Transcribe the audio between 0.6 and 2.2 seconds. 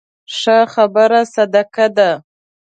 خبره صدقه ده